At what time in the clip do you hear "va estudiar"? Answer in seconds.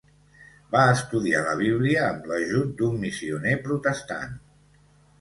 0.71-1.43